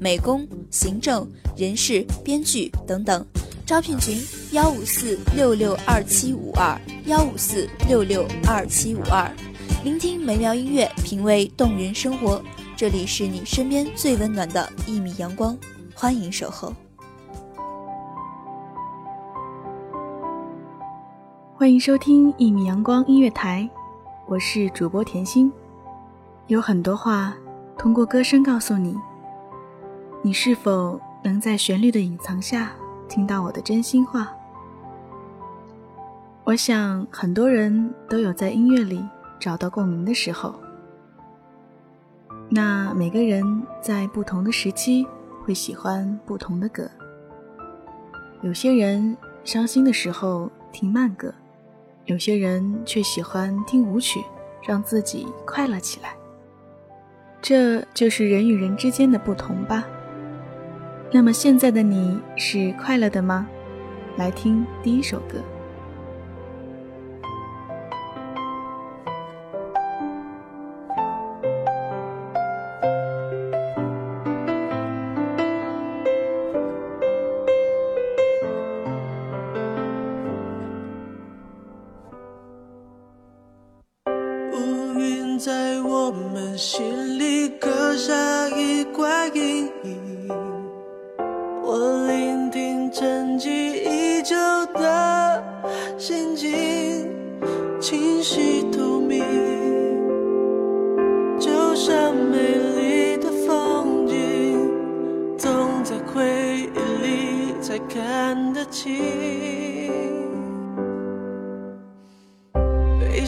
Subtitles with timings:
[0.00, 3.24] 美工、行政、人事、编剧等等。
[3.66, 4.16] 招聘群：
[4.52, 9.28] 幺五四六六二七五二幺五四六六二七五二。
[9.84, 12.40] 聆听美妙音乐，品味动人生活。
[12.76, 15.58] 这里是你身边最温暖的一米阳光，
[15.94, 16.72] 欢迎守候。
[21.56, 23.68] 欢迎收听一米阳光音乐台，
[24.28, 25.52] 我是主播甜心。
[26.46, 27.34] 有很多话
[27.76, 28.96] 通过歌声告诉你，
[30.20, 32.72] 你是否能在旋律的隐藏下
[33.08, 34.28] 听到我的真心话？
[36.42, 39.06] 我想很多人都有在音乐里
[39.38, 40.54] 找到共鸣的时候。
[42.48, 45.06] 那每个人在不同的时期
[45.44, 46.90] 会喜欢不同的歌，
[48.42, 51.32] 有些人伤心的时候听慢歌。
[52.06, 54.24] 有些人却喜欢听舞曲，
[54.62, 56.16] 让自己快乐起来。
[57.40, 59.84] 这就是人与人之间的不同吧。
[61.10, 63.48] 那么现在的你是快乐的吗？
[64.18, 65.42] 来听第一首歌。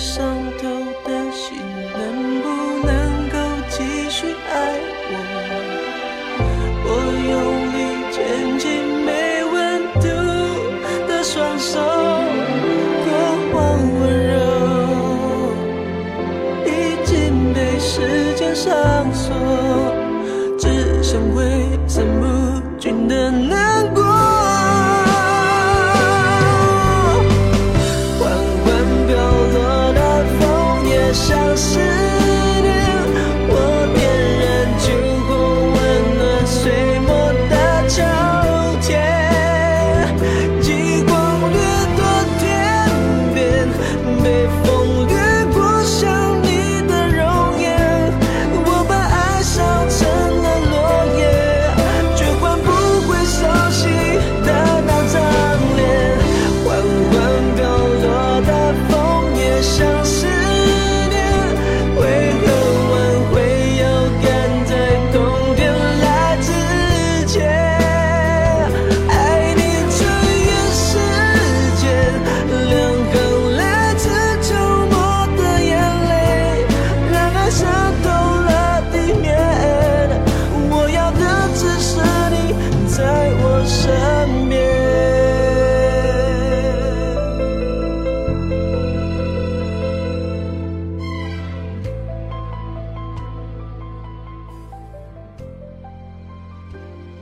[0.00, 0.24] 伤
[0.56, 0.64] 透
[1.04, 1.58] 的心
[1.92, 2.00] 能
[2.40, 2.46] 不
[2.86, 2.90] 能
[3.28, 3.36] 够
[3.68, 3.76] 继
[4.08, 4.52] 续爱
[5.10, 5.12] 我？
[6.86, 6.88] 我
[7.28, 7.32] 用
[7.74, 7.78] 力
[8.10, 8.16] 牵
[8.58, 8.64] 起
[9.04, 9.08] 没
[9.52, 9.54] 温
[10.00, 10.04] 度
[11.06, 11.78] 的双手，
[13.04, 13.08] 过
[13.52, 13.58] 往
[14.00, 14.02] 温
[14.32, 14.34] 柔
[16.64, 16.66] 已
[17.04, 17.92] 经被时
[18.36, 18.66] 间上
[19.12, 19.28] 锁，
[20.58, 20.64] 只
[21.02, 21.38] 剩挥
[21.86, 22.24] 散不
[22.78, 23.69] 尽的难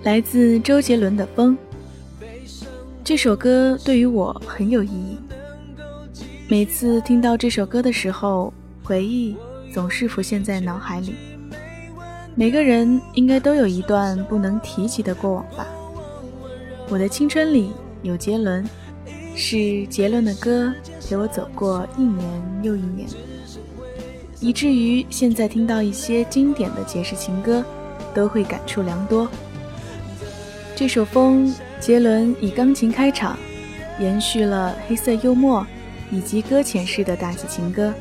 [0.09, 1.55] 来自周杰伦的《风》
[3.05, 5.19] 这首歌对于我很有意义。
[6.49, 8.51] 每次听到这首歌的时候，
[8.83, 9.37] 回忆
[9.71, 11.15] 总是浮现在脑海里。
[12.35, 15.67] 每个人应该都有一段不能提及的过往吧。
[16.89, 17.71] 我的青春里
[18.01, 18.67] 有杰伦，
[19.37, 20.73] 是杰伦的歌
[21.07, 23.07] 陪我走过一年又一年。
[24.41, 27.63] 以至于现在听到一些经典的爵士情歌，
[28.15, 29.29] 都会感触良多。
[30.79, 31.49] 这首《风》，
[31.81, 33.37] 杰伦以钢琴开场，
[33.99, 35.67] 延续了黑色幽默
[36.09, 37.93] 以及搁浅式的大气情歌，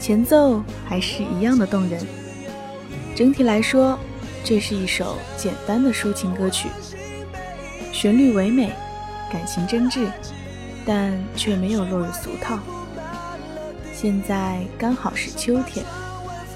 [0.00, 2.00] 前奏还是一样的动人。
[3.14, 3.98] 整体来说，
[4.42, 6.70] 这是一首简单的抒情歌曲，
[7.92, 8.72] 旋律唯美，
[9.30, 10.06] 感情真挚，
[10.86, 12.58] 但却没有落入俗套。
[13.92, 15.84] 现在刚好是秋天，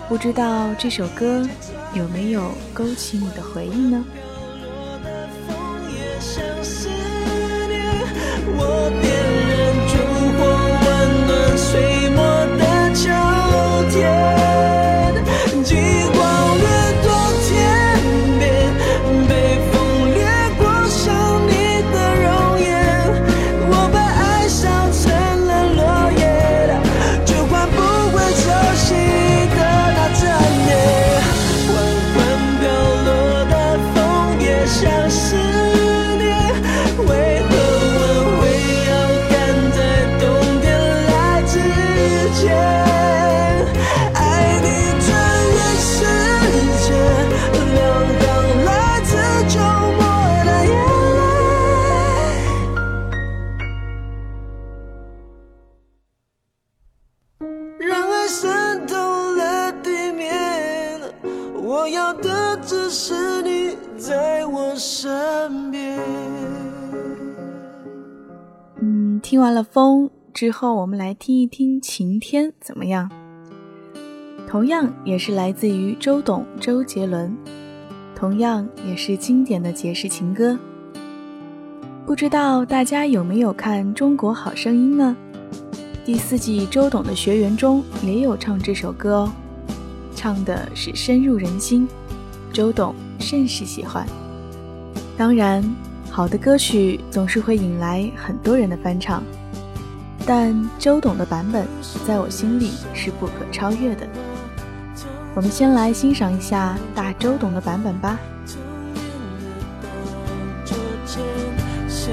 [0.08, 1.46] 不知道这首歌
[1.92, 4.02] 有没有勾起你的回忆呢？
[61.68, 66.00] 我要的只是你在我身边。
[68.80, 73.10] 嗯，听完了《风》之后，我们来听一听《晴天》怎么样？
[74.48, 77.36] 同样也是来自于周董、周杰伦，
[78.16, 80.58] 同样也是经典的爵士情歌。
[82.06, 85.14] 不知道大家有没有看《中国好声音》呢？
[86.02, 89.32] 第四季周董的学员中也有唱这首歌哦，
[90.18, 91.86] 唱的是深入人心，
[92.52, 94.04] 周董甚是喜欢。
[95.16, 95.62] 当然，
[96.10, 99.22] 好的歌曲总是会引来很多人的翻唱，
[100.26, 101.68] 但周董的版本
[102.04, 104.08] 在我心里是不可超越的。
[105.36, 108.18] 我们先来欣赏一下大周董的版本吧。
[111.86, 112.12] 谁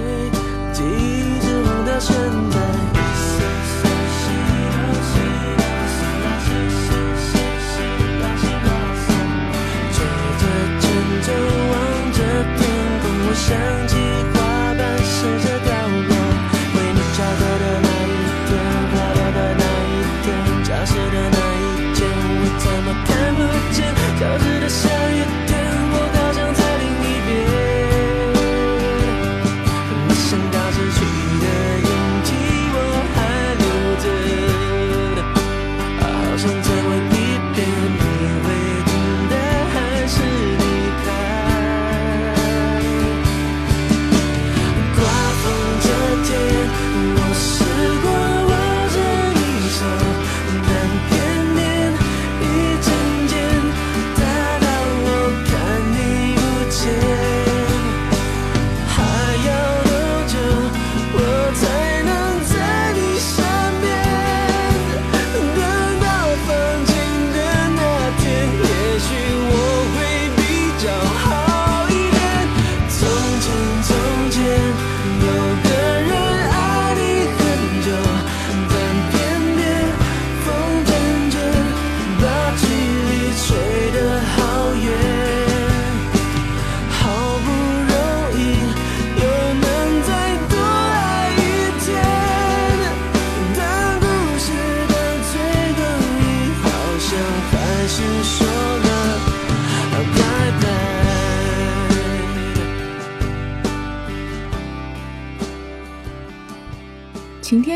[0.71, 2.15] 记忆之后的现
[2.51, 2.94] 在？
[13.35, 14.04] 想起》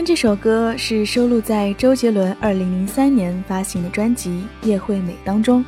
[0.05, 5.63] 这首歌是收录在周杰伦2003年发行的专辑《叶惠美》当中。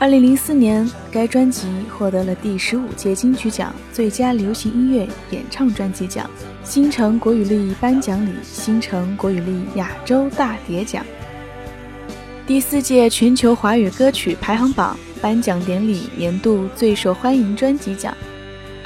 [0.00, 6.28] 2004年，该专辑获得了第十五届金曲奖最佳流行音乐演唱专辑奖、
[6.64, 11.04] 新城国语力颁奖礼新城国语力亚洲大碟奖、
[12.46, 18.16] 第四届全球华语歌曲排行榜颁奖典礼年度最受欢迎专辑奖。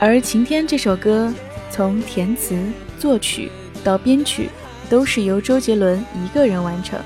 [0.00, 1.32] 而《晴天》这首歌，
[1.70, 2.56] 从填词、
[2.98, 3.50] 作曲
[3.82, 4.50] 到编曲，
[4.88, 6.98] 都是由周杰伦一个人完成。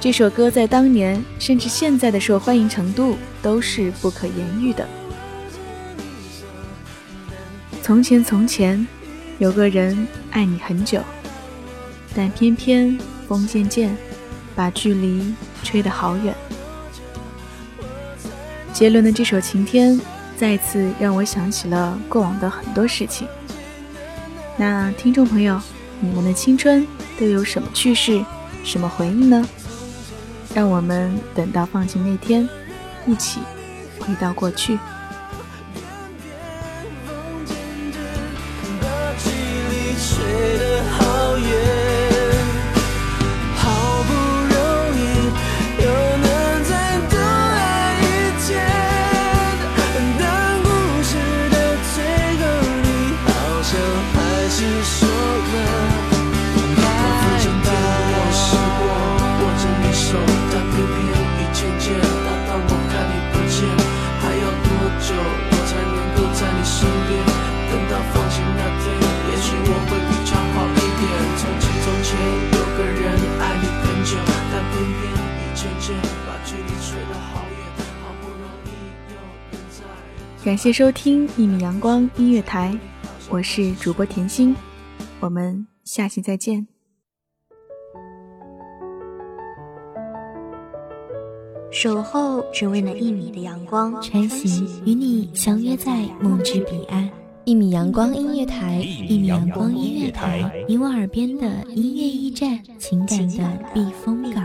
[0.00, 4.86] 这首歌在当年甚至现在的受欢迎程度都是不可言喻的。
[7.80, 8.86] 从前从前，
[9.38, 11.00] 有个人爱你很久，
[12.16, 13.96] 但偏偏风渐渐，
[14.54, 16.34] 把距离吹得好远。
[18.72, 19.94] 杰伦的这首《晴天》
[20.36, 23.28] 再次让我想起了过往的很多事情。
[24.56, 25.60] 那听众朋友，
[26.00, 26.86] 你们的青春
[27.18, 28.24] 都有什么趣事、
[28.62, 29.44] 什么回忆呢？
[30.54, 32.48] 让我们等到放晴那天，
[33.06, 33.40] 一起
[33.98, 34.78] 回到过去。
[38.80, 40.58] 把距离吹
[80.52, 82.78] 感谢收听一米阳光音乐台，
[83.30, 84.54] 我是主播甜心，
[85.18, 86.66] 我们下期再见。
[91.70, 97.10] 守候只为那一米的阳光，穿行与你相约在梦之彼岸。
[97.46, 98.76] 一米阳光音乐台，
[99.08, 104.44] 一米阳光音乐台，你我耳边的音乐驿站，情感的避风港。